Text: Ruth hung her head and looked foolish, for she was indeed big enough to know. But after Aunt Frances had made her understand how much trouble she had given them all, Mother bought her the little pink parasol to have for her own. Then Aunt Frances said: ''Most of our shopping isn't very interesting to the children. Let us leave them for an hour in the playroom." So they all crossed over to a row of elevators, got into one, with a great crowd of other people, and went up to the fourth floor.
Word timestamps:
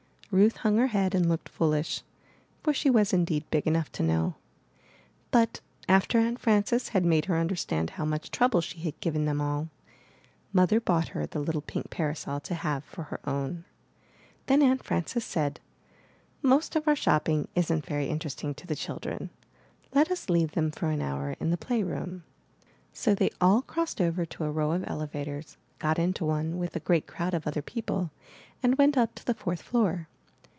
Ruth 0.33 0.55
hung 0.63 0.77
her 0.77 0.87
head 0.87 1.13
and 1.13 1.27
looked 1.27 1.49
foolish, 1.49 2.03
for 2.63 2.73
she 2.73 2.89
was 2.89 3.11
indeed 3.11 3.43
big 3.51 3.67
enough 3.67 3.91
to 3.91 4.01
know. 4.01 4.35
But 5.29 5.59
after 5.89 6.19
Aunt 6.19 6.39
Frances 6.39 6.87
had 6.95 7.03
made 7.03 7.25
her 7.25 7.37
understand 7.37 7.89
how 7.89 8.05
much 8.05 8.31
trouble 8.31 8.61
she 8.61 8.79
had 8.79 8.97
given 9.01 9.25
them 9.25 9.41
all, 9.41 9.67
Mother 10.53 10.79
bought 10.79 11.09
her 11.09 11.25
the 11.25 11.39
little 11.41 11.59
pink 11.59 11.89
parasol 11.89 12.39
to 12.47 12.55
have 12.55 12.85
for 12.85 13.03
her 13.11 13.19
own. 13.27 13.65
Then 14.45 14.61
Aunt 14.61 14.81
Frances 14.85 15.25
said: 15.25 15.59
''Most 16.41 16.77
of 16.77 16.87
our 16.87 16.95
shopping 16.95 17.49
isn't 17.53 17.85
very 17.85 18.05
interesting 18.07 18.53
to 18.53 18.65
the 18.65 18.73
children. 18.73 19.31
Let 19.93 20.09
us 20.09 20.29
leave 20.29 20.53
them 20.53 20.71
for 20.71 20.91
an 20.91 21.01
hour 21.01 21.35
in 21.41 21.49
the 21.51 21.57
playroom." 21.57 22.23
So 22.93 23.13
they 23.13 23.31
all 23.41 23.61
crossed 23.61 23.99
over 23.99 24.23
to 24.27 24.45
a 24.45 24.49
row 24.49 24.71
of 24.71 24.85
elevators, 24.87 25.57
got 25.77 25.99
into 25.99 26.23
one, 26.23 26.57
with 26.57 26.73
a 26.73 26.79
great 26.79 27.05
crowd 27.05 27.33
of 27.33 27.45
other 27.45 27.61
people, 27.61 28.11
and 28.63 28.77
went 28.77 28.97
up 28.97 29.13
to 29.15 29.25
the 29.25 29.33
fourth 29.35 29.61
floor. 29.61 30.07